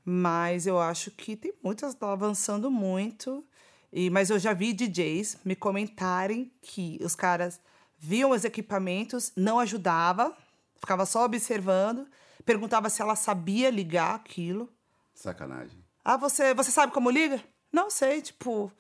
[0.05, 3.45] Mas eu acho que tem muitas estão avançando muito.
[3.93, 7.59] E, mas eu já vi DJs me comentarem que os caras
[7.99, 10.37] viam os equipamentos, não ajudava,
[10.79, 12.07] ficava só observando,
[12.45, 14.69] perguntava se ela sabia ligar aquilo.
[15.15, 15.83] Sacanagem.
[16.05, 17.43] Ah, você, você sabe como liga?
[17.73, 18.71] Não sei, tipo,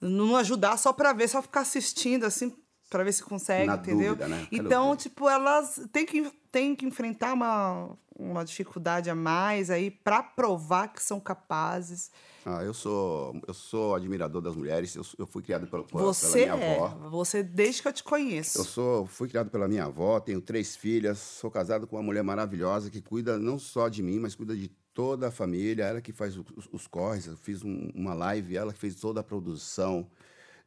[0.00, 2.54] não ajudar só pra ver, só ficar assistindo assim,
[2.90, 4.14] pra ver se consegue, Na entendeu?
[4.14, 4.46] dúvida, né?
[4.50, 10.22] Então, tipo, elas têm que, têm que enfrentar uma, uma dificuldade a mais aí pra
[10.22, 12.10] provar que são capazes.
[12.46, 14.94] Ah, eu sou eu sou admirador das mulheres.
[14.94, 16.88] Eu, eu fui criado pela, pela Você minha é, avó.
[17.10, 18.58] você desde que eu te conheço.
[18.58, 22.22] Eu sou, fui criado pela minha avó, tenho três filhas, sou casado com uma mulher
[22.22, 25.84] maravilhosa que cuida não só de mim, mas cuida de toda a família.
[25.84, 27.26] Ela que faz os, os corres.
[27.26, 30.10] Eu fiz um- uma live, ela que fez toda a produção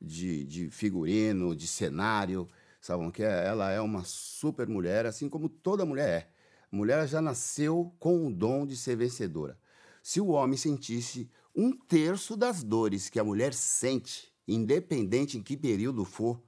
[0.01, 2.47] de, de figurino, de cenário.
[2.79, 3.45] Sabe que é?
[3.45, 6.31] ela é uma super mulher, assim como toda mulher é.
[6.71, 9.59] Mulher já nasceu com o dom de ser vencedora.
[10.01, 15.57] Se o homem sentisse um terço das dores que a mulher sente, independente em que
[15.57, 16.41] período for,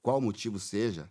[0.00, 1.10] qual motivo seja,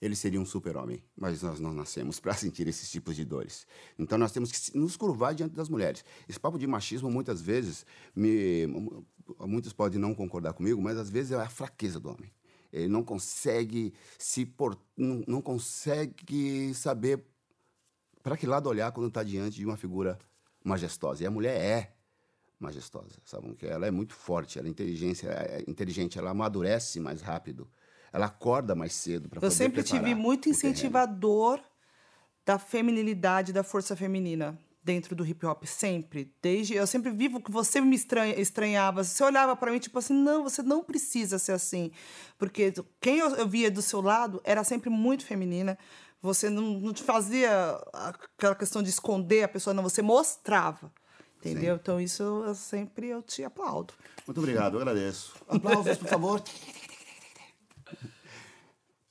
[0.00, 1.02] ele seria um super-homem.
[1.16, 3.66] Mas nós não nascemos para sentir esses tipos de dores.
[3.98, 6.04] Então nós temos que nos curvar diante das mulheres.
[6.28, 7.84] Esse papo de machismo, muitas vezes,
[8.14, 8.66] me,
[9.40, 12.32] muitos podem não concordar comigo, mas às vezes é a fraqueza do homem.
[12.72, 17.24] Ele não consegue se por, não, consegue saber
[18.22, 20.18] para que lado olhar quando está diante de uma figura
[20.62, 21.24] majestosa.
[21.24, 21.92] E a mulher é
[22.60, 23.56] majestosa, sabe?
[23.62, 27.68] Ela é muito forte, ela é inteligente, é inteligente, ela amadurece mais rápido,
[28.12, 31.60] ela acorda mais cedo para Eu poder sempre tive muito incentivador
[32.44, 36.34] da feminilidade, da força feminina dentro do hip hop, sempre.
[36.40, 40.14] Desde eu sempre vivo que você me estranha, estranhava, você olhava para mim tipo assim,
[40.14, 41.90] não, você não precisa ser assim,
[42.38, 45.78] porque quem eu, eu via do seu lado era sempre muito feminina.
[46.22, 47.50] Você não, não te fazia
[47.94, 50.92] aquela questão de esconder a pessoa, não, você mostrava.
[51.38, 51.74] Entendeu?
[51.76, 51.80] Sim.
[51.80, 53.94] Então isso eu sempre eu te aplaudo.
[54.26, 55.34] Muito obrigado, eu agradeço.
[55.48, 56.42] Aplausos, por favor.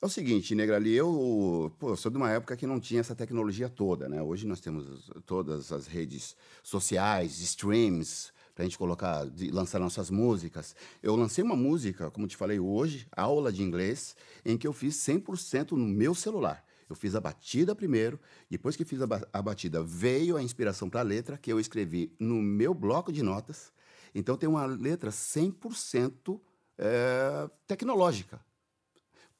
[0.02, 3.68] É o seguinte, Negrali, eu pô, sou de uma época que não tinha essa tecnologia
[3.68, 4.22] toda, né?
[4.22, 10.74] Hoje nós temos todas as redes sociais, streams, para a gente colocar, lançar nossas músicas.
[11.02, 14.96] Eu lancei uma música, como te falei hoje, aula de inglês, em que eu fiz
[14.96, 16.64] 100% no meu celular.
[16.88, 20.88] Eu fiz a batida primeiro, depois que fiz a, ba a batida, veio a inspiração
[20.88, 23.70] para a letra, que eu escrevi no meu bloco de notas.
[24.14, 26.40] Então tem uma letra 100%
[26.78, 28.40] é, tecnológica.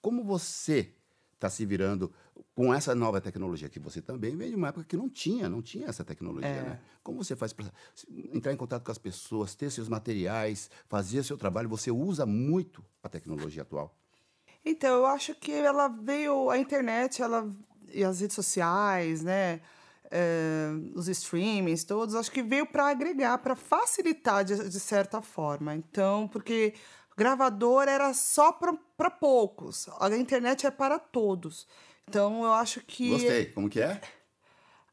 [0.00, 0.92] Como você
[1.34, 2.12] está se virando
[2.54, 5.62] com essa nova tecnologia que você também veio de uma época que não tinha, não
[5.62, 6.62] tinha essa tecnologia, é.
[6.62, 6.80] né?
[7.02, 7.66] Como você faz para
[8.32, 11.68] entrar em contato com as pessoas, ter seus materiais, fazer seu trabalho?
[11.70, 13.96] Você usa muito a tecnologia atual?
[14.64, 17.50] Então, eu acho que ela veio, a internet, ela
[17.92, 19.60] e as redes sociais, né?
[20.12, 25.74] É, os streamings todos, acho que veio para agregar, para facilitar de, de certa forma.
[25.74, 26.74] Então, porque
[27.20, 31.66] gravador era só para poucos, a internet é para todos.
[32.08, 33.10] Então eu acho que.
[33.10, 33.44] Gostei.
[33.44, 34.00] Como que é?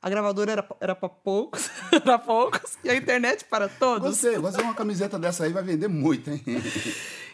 [0.02, 1.70] A gravadora era, era para poucos,
[2.04, 4.18] para poucos, e a internet para todos.
[4.18, 6.44] Você, você uma camiseta dessa aí vai vender muito, hein?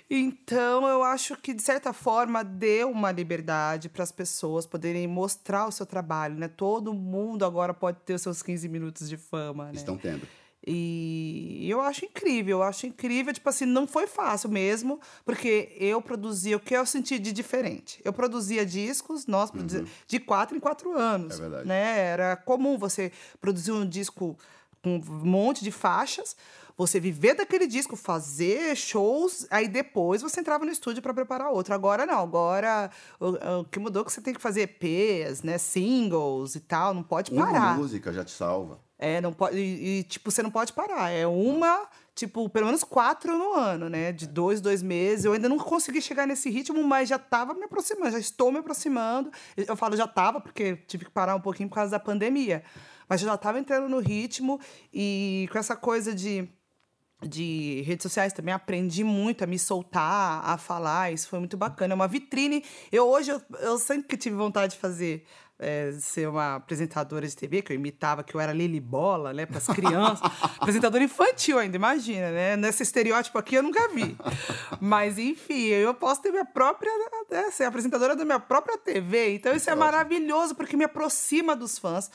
[0.10, 5.66] Então, eu acho que, de certa forma, deu uma liberdade para as pessoas poderem mostrar
[5.66, 6.48] o seu trabalho, né?
[6.48, 9.72] Todo mundo agora pode ter os seus 15 minutos de fama, né?
[9.74, 10.28] Estão tendo.
[10.66, 16.02] E eu acho incrível, eu acho incrível, tipo assim, não foi fácil mesmo, porque eu
[16.02, 18.00] produzia o que eu senti de diferente.
[18.04, 19.86] Eu produzia discos, nós uhum.
[20.08, 21.38] de quatro em quatro anos.
[21.38, 21.68] É verdade.
[21.68, 22.00] Né?
[22.00, 24.38] Era comum você produzir um disco
[24.82, 26.36] com um monte de faixas,
[26.78, 31.74] você viver daquele disco, fazer shows, aí depois você entrava no estúdio para preparar outro.
[31.74, 35.58] Agora não, agora o, o, que mudou é que você tem que fazer EPs, né,
[35.58, 37.74] singles e tal, não pode parar.
[37.74, 38.80] Uma música já te salva.
[39.04, 39.58] É, não pode.
[39.58, 41.10] E, e, tipo, você não pode parar.
[41.12, 44.14] É uma, tipo, pelo menos quatro no ano, né?
[44.14, 45.26] De dois, dois meses.
[45.26, 48.60] Eu ainda não consegui chegar nesse ritmo, mas já estava me aproximando, já estou me
[48.60, 49.30] aproximando.
[49.58, 52.64] Eu falo já estava, porque tive que parar um pouquinho por causa da pandemia.
[53.10, 54.58] Mas já estava entrando no ritmo
[54.94, 56.48] e com essa coisa de
[57.28, 61.94] de redes sociais também aprendi muito a me soltar, a falar, isso foi muito bacana.
[61.94, 62.64] É uma vitrine.
[62.92, 65.26] Eu hoje eu, eu sempre tive vontade de fazer
[65.60, 69.46] é, ser uma apresentadora de TV, que eu imitava, que eu era Lili Bola, né,
[69.46, 70.22] para as crianças.
[70.60, 72.58] apresentadora infantil ainda, imagina, né?
[72.58, 74.18] Nesse estereótipo aqui eu nunca vi.
[74.80, 76.92] Mas, enfim, eu posso ter minha própria.
[77.30, 79.36] Né, ser apresentadora da minha própria TV.
[79.36, 82.10] Então, isso é maravilhoso, porque me aproxima dos fãs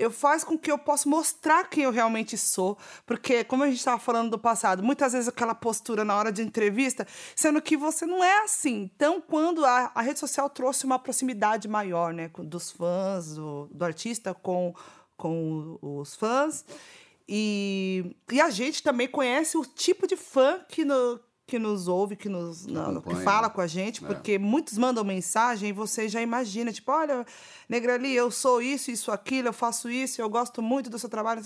[0.00, 3.78] eu faz com que eu possa mostrar quem eu realmente sou, porque como a gente
[3.78, 8.06] estava falando do passado, muitas vezes aquela postura na hora de entrevista, sendo que você
[8.06, 8.90] não é assim.
[8.94, 13.84] Então, quando a, a rede social trouxe uma proximidade maior, né, dos fãs do, do
[13.84, 14.74] artista com
[15.16, 16.64] com os fãs
[17.32, 22.14] e, e a gente também conhece o tipo de fã que, no, que nos ouve,
[22.14, 24.06] que nos não, que fala com a gente, é.
[24.06, 24.38] porque é.
[24.38, 27.26] muitos mandam mensagem e você já imagina, tipo, olha,
[27.68, 31.42] Negrali, eu sou isso, isso, aquilo, eu faço isso, eu gosto muito do seu trabalho.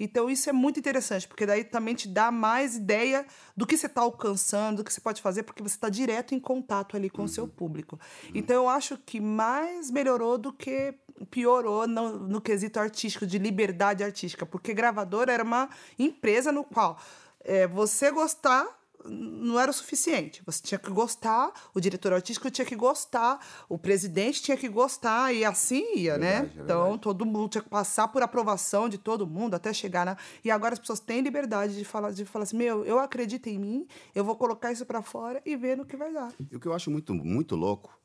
[0.00, 3.84] Então, isso é muito interessante, porque daí também te dá mais ideia do que você
[3.84, 7.18] está alcançando, do que você pode fazer, porque você está direto em contato ali com
[7.18, 7.26] uhum.
[7.26, 8.00] o seu público.
[8.24, 8.30] Uhum.
[8.34, 10.94] Então, eu acho que mais melhorou do que
[11.30, 16.98] piorou no, no quesito artístico, de liberdade artística, porque gravadora era uma empresa no qual
[17.44, 18.66] é, você gostar
[19.04, 20.42] não era o suficiente.
[20.46, 23.38] Você tinha que gostar, o diretor artístico tinha que gostar,
[23.68, 26.40] o presidente tinha que gostar, e assim ia, né?
[26.40, 26.60] verdade, né?
[26.60, 30.16] É então, todo mundo tinha que passar por aprovação de todo mundo até chegar na.
[30.44, 33.58] E agora as pessoas têm liberdade de falar, de falar assim: meu, eu acredito em
[33.58, 36.32] mim, eu vou colocar isso para fora e ver no que vai dar.
[36.50, 37.98] E o que eu acho muito, muito louco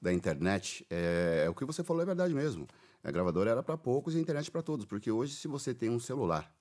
[0.00, 2.66] da internet é, é o que você falou, é verdade mesmo.
[3.02, 5.88] A gravadora era para poucos e a internet para todos, porque hoje, se você tem
[5.88, 6.52] um celular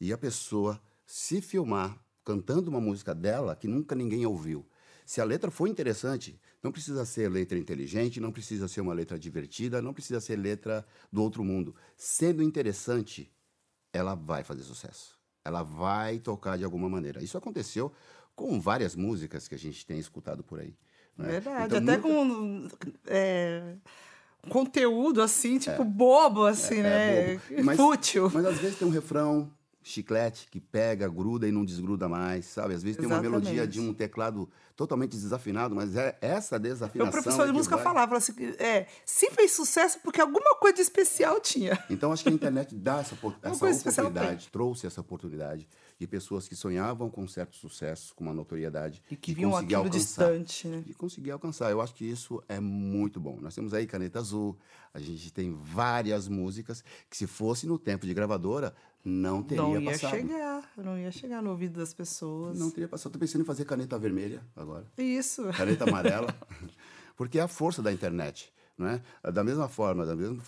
[0.00, 4.66] e a pessoa se filmar cantando uma música dela que nunca ninguém ouviu.
[5.04, 9.18] Se a letra for interessante, não precisa ser letra inteligente, não precisa ser uma letra
[9.18, 11.74] divertida, não precisa ser letra do outro mundo.
[11.96, 13.30] Sendo interessante,
[13.92, 15.18] ela vai fazer sucesso.
[15.44, 17.22] Ela vai tocar de alguma maneira.
[17.22, 17.92] Isso aconteceu
[18.34, 20.74] com várias músicas que a gente tem escutado por aí.
[21.16, 21.28] Né?
[21.28, 22.68] Verdade, então, até com
[23.06, 23.74] é,
[24.48, 27.34] conteúdo assim, tipo é, bobo, assim, é, né?
[27.34, 27.64] Bobo.
[27.64, 28.30] Mas, Fútil.
[28.32, 32.74] Mas às vezes tem um refrão chiclete que pega, gruda e não desgruda mais, sabe?
[32.74, 33.20] Às vezes Exatamente.
[33.22, 37.08] tem uma melodia de um teclado totalmente desafinado, mas é essa desafinação.
[37.08, 37.84] O professor de é música vai...
[37.84, 41.82] falava assim, é, se fez sucesso porque alguma coisa de especial tinha.
[41.90, 45.68] Então acho que a internet dá essa, essa oportunidade, trouxe essa oportunidade
[45.98, 49.98] de pessoas que sonhavam com certo sucesso, com uma notoriedade e que viam aquilo alcançar,
[49.98, 50.82] distante, né?
[50.84, 51.70] De conseguir alcançar.
[51.70, 53.38] Eu acho que isso é muito bom.
[53.40, 54.58] Nós temos aí Caneta Azul,
[54.92, 59.80] a gente tem várias músicas que se fosse no tempo de gravadora, não teria não
[59.80, 60.10] ia passado.
[60.10, 62.58] chegar, não ia chegar no ouvido das pessoas.
[62.58, 63.08] Não teria passado.
[63.10, 64.86] Estou pensando em fazer caneta vermelha agora.
[64.96, 65.44] Isso.
[65.56, 66.34] Caneta amarela.
[67.16, 68.52] Porque é a força da internet.
[68.78, 69.02] Não é?
[69.30, 70.42] Da mesma forma, da mesma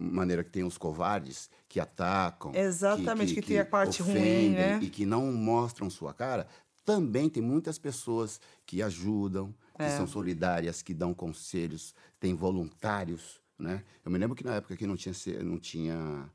[0.00, 4.78] maneira que tem os covardes que atacam, Exatamente, que tem a parte ruim, né?
[4.82, 6.48] E que não mostram sua cara,
[6.84, 9.90] também tem muitas pessoas que ajudam, que É.
[9.90, 13.40] são solidárias, que dão conselhos, tem voluntários.
[13.58, 13.84] Né?
[14.04, 15.14] Eu me lembro que na época que não tinha,
[15.44, 16.30] não tinha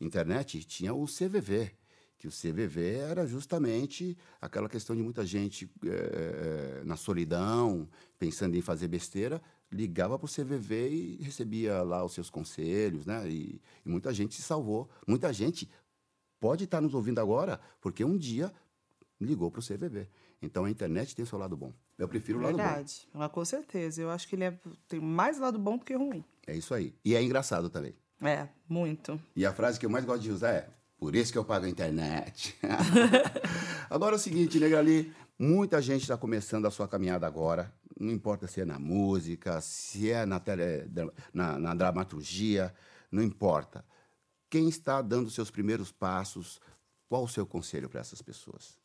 [0.00, 1.70] internet, tinha o CVV,
[2.18, 8.60] que o CVV era justamente aquela questão de muita gente eh, na solidão, pensando em
[8.60, 9.40] fazer besteira,
[9.72, 13.26] ligava para o CVV e recebia lá os seus conselhos, né?
[13.28, 14.88] E, e muita gente se salvou.
[15.06, 15.68] Muita gente
[16.38, 18.52] pode estar nos ouvindo agora, porque um dia
[19.20, 20.08] ligou para o CVV.
[20.42, 21.72] Então a internet tem o seu lado bom.
[21.98, 22.62] Eu prefiro o lado bom.
[22.62, 23.06] Verdade.
[23.12, 24.00] Mas com certeza.
[24.00, 24.58] Eu acho que ele é-
[24.88, 26.24] tem mais lado bom do que ruim.
[26.46, 26.94] É isso aí.
[27.04, 27.94] E é engraçado também.
[28.20, 29.20] É, muito.
[29.34, 31.66] E a frase que eu mais gosto de usar é: por isso que eu pago
[31.66, 32.56] a internet.
[33.88, 37.72] agora é o seguinte, Negrali, muita gente está começando a sua caminhada agora.
[37.98, 40.90] Não importa se é na música, se é na, tele,
[41.32, 42.74] na, na dramaturgia,
[43.10, 43.84] não importa.
[44.50, 46.60] Quem está dando seus primeiros passos,
[47.08, 48.78] qual o seu conselho para essas pessoas?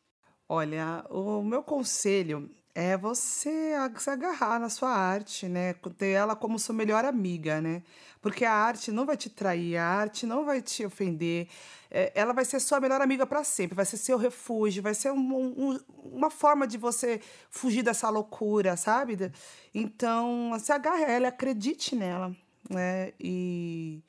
[0.47, 5.73] Olha, o meu conselho é você se agarrar na sua arte, né?
[5.97, 7.81] Ter ela como sua melhor amiga, né?
[8.21, 11.47] Porque a arte não vai te trair, a arte não vai te ofender.
[11.89, 15.11] É, ela vai ser sua melhor amiga para sempre, vai ser seu refúgio, vai ser
[15.11, 19.31] um- um- uma forma de você fugir dessa loucura, sabe?
[19.73, 22.35] Então, se agarre a ela, acredite nela,
[22.69, 23.13] né?
[23.19, 24.03] E,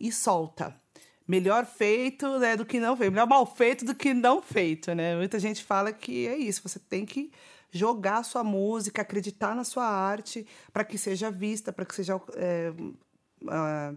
[0.00, 0.74] e solta.
[1.28, 3.10] Melhor feito né, do que não feito.
[3.12, 5.16] Melhor mal feito do que não feito, né?
[5.16, 6.62] Muita gente fala que é isso.
[6.66, 7.30] Você tem que
[7.76, 12.72] jogar sua música, acreditar na sua arte para que seja vista, para que seja é,
[13.48, 13.94] ah,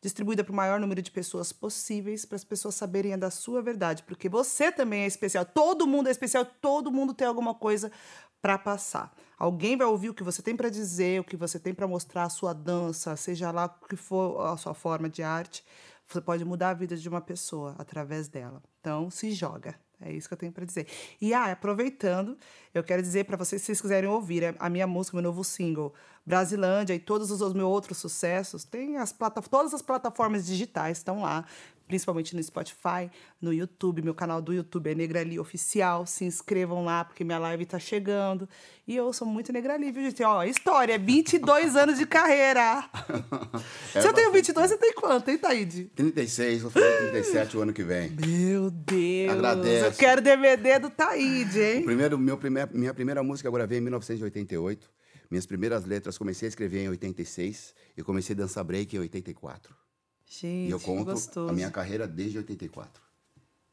[0.00, 4.02] distribuída para o maior número de pessoas possíveis, para as pessoas saberem da sua verdade.
[4.02, 5.44] Porque você também é especial.
[5.44, 6.44] Todo mundo é especial.
[6.44, 7.92] Todo mundo tem alguma coisa
[8.40, 9.14] para passar.
[9.38, 12.24] Alguém vai ouvir o que você tem para dizer, o que você tem para mostrar,
[12.24, 15.64] a sua dança, seja lá o que for a sua forma de arte.
[16.06, 18.62] Você pode mudar a vida de uma pessoa através dela.
[18.80, 19.78] Então, se joga.
[20.02, 20.86] É isso que eu tenho para dizer.
[21.20, 22.36] E ah, aproveitando,
[22.74, 25.44] eu quero dizer para vocês, se vocês quiserem ouvir a- a minha música, meu novo
[25.44, 25.92] single,
[26.24, 29.14] Brasilândia e todos os meus outros sucessos, tem as
[29.50, 31.44] todas as plataformas digitais estão lá,
[31.90, 33.10] principalmente no Spotify,
[33.42, 34.00] no YouTube.
[34.00, 36.06] Meu canal do YouTube é Negrali Oficial.
[36.06, 38.48] Se inscrevam lá, porque minha live tá chegando.
[38.86, 40.22] E eu sou muito Negrali, viu, gente?
[40.22, 42.88] Ó, história, 22 anos de carreira.
[43.92, 45.90] É Se eu tenho 22, você tem quanto, hein, Taíde?
[45.96, 48.10] 36, vou fazer 37 o ano que vem.
[48.10, 49.32] Meu Deus!
[49.32, 49.84] Agradeço.
[49.86, 51.84] Eu quero DVD do Taíde, O hein?
[51.84, 54.88] primeiro, meu primeir, minha primeira música eu gravei em 1988.
[55.28, 59.74] Minhas primeiras letras comecei a escrever em 86 e comecei a dançar break em 84.
[60.32, 61.50] Gente, e eu conto gostoso.
[61.50, 63.02] a minha carreira desde 84.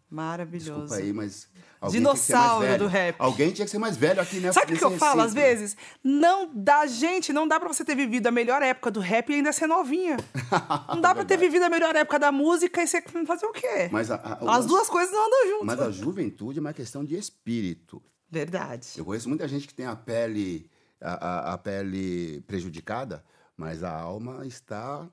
[0.09, 0.71] Maravilhoso.
[0.81, 1.47] Desculpa aí, mas.
[1.91, 3.15] Dinossauro do rap.
[3.19, 5.75] Alguém tinha que ser mais velho aqui nessa Sabe o que eu falo às vezes?
[6.03, 9.35] Não dá, gente, não dá pra você ter vivido a melhor época do rap e
[9.35, 10.17] ainda ser novinha.
[10.89, 13.89] Não dá pra ter vivido a melhor época da música e você fazer o quê?
[13.91, 15.65] Mas a- a- As duas coisas não andam juntas.
[15.67, 18.01] Mas a juventude é uma questão de espírito.
[18.31, 18.87] Verdade.
[18.97, 20.67] Eu conheço muita gente que tem a pele,
[21.01, 21.11] a,
[21.51, 23.23] a- a pele prejudicada,
[23.55, 25.07] mas a alma está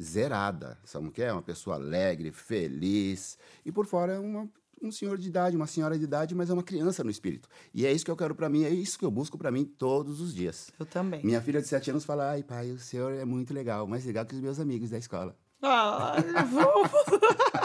[0.00, 0.78] zerada.
[0.84, 1.32] Sabe o que é?
[1.32, 3.38] Uma pessoa alegre, feliz.
[3.64, 4.48] E por fora é uma-
[4.82, 7.48] um senhor de idade, uma senhora de idade, mas é uma criança no espírito.
[7.74, 9.64] E é isso que eu quero para mim, é isso que eu busco para mim
[9.64, 10.70] todos os dias.
[10.78, 11.22] Eu também.
[11.24, 14.24] Minha filha de sete anos fala: ai, pai, o senhor é muito legal, mais legal
[14.24, 15.36] que os meus amigos da escola.
[15.62, 16.90] Ai, vamos.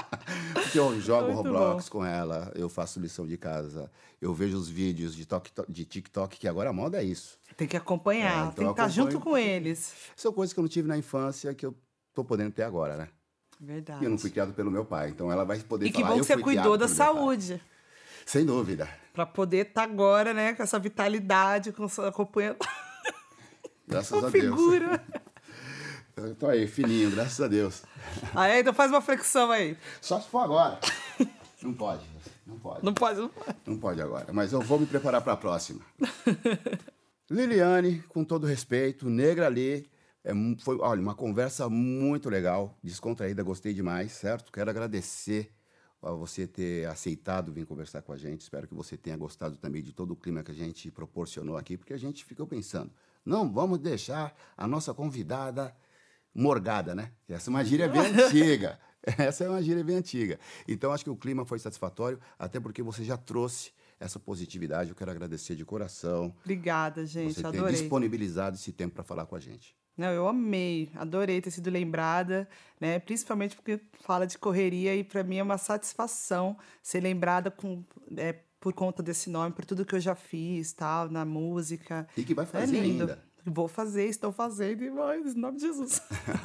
[0.53, 4.67] Porque eu jogo Muito Roblox com ela, eu faço lição de casa, eu vejo os
[4.67, 7.37] vídeos de, tok- de TikTok, que agora a moda é isso.
[7.55, 9.11] Tem que acompanhar, É, então tem que estar acompanho.
[9.11, 9.93] junto com eles.
[10.15, 11.75] São coisas que eu não tive na infância que eu
[12.15, 13.09] tô podendo ter agora, né?
[13.59, 14.01] Verdade.
[14.01, 16.07] E eu não fui criado pelo meu pai, então ela vai poder E que falar.
[16.13, 17.61] bom "Eu que você cuidou da pelo meu pai." saúde.
[18.25, 18.89] Sem dúvida.
[19.13, 22.57] Pra poder estar agora, né, com essa vitalidade, com essa acompanhando
[23.87, 24.31] Graças a a Deus.
[24.31, 25.03] figura.
[26.17, 27.83] Eu tô aí, fininho, graças a Deus.
[28.33, 29.77] Aí, então faz uma flexão aí.
[29.99, 30.79] Só se for agora.
[31.61, 32.03] Não pode,
[32.47, 32.85] não pode.
[32.85, 33.57] Não pode, não pode.
[33.67, 35.81] Não pode agora, mas eu vou me preparar para a próxima.
[37.29, 39.89] Liliane, com todo respeito, negra ali,
[40.25, 44.51] é, foi, olha, uma conversa muito legal, descontraída, gostei demais, certo?
[44.51, 45.53] Quero agradecer
[46.01, 48.41] a você ter aceitado vir conversar com a gente.
[48.41, 51.77] Espero que você tenha gostado também de todo o clima que a gente proporcionou aqui,
[51.77, 52.91] porque a gente ficou pensando,
[53.23, 55.75] não vamos deixar a nossa convidada
[56.33, 57.11] morgada, né?
[57.29, 58.79] Essa é uma gíria bem antiga.
[59.03, 60.39] Essa é uma gíria bem antiga.
[60.67, 64.89] Então, acho que o clima foi satisfatório, até porque você já trouxe essa positividade.
[64.89, 67.35] Eu quero agradecer de coração Obrigada, gente.
[67.35, 67.75] você ter adorei.
[67.75, 69.75] disponibilizado esse tempo para falar com a gente.
[69.97, 72.47] Não, eu amei, adorei ter sido lembrada,
[72.79, 72.99] né?
[72.99, 77.83] Principalmente porque fala de correria e para mim é uma satisfação ser lembrada com,
[78.17, 82.07] é, por conta desse nome, por tudo que eu já fiz, tal, na música.
[82.17, 83.23] E que vai é fazer é ainda.
[83.47, 86.01] Vou fazer, estou fazendo, e vai, em nome de Jesus.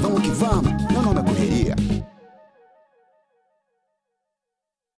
[0.00, 1.75] Vamos que vamos, meu nome é Correria.